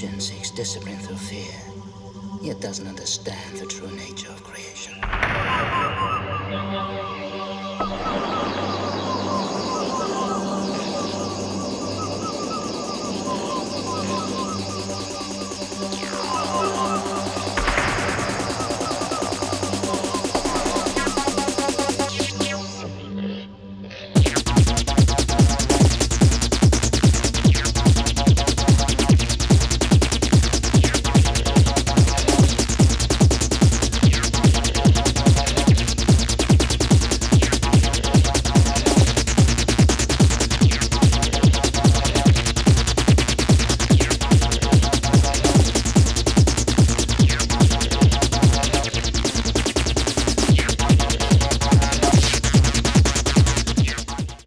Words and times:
Religion 0.00 0.20
seeks 0.20 0.52
discipline 0.52 0.96
through 0.98 1.16
fear, 1.16 1.52
yet 2.40 2.60
doesn't 2.60 2.86
understand 2.86 3.58
the 3.58 3.66
true 3.66 3.90
nature 3.96 4.28
of 4.28 4.44
creation. 4.44 4.94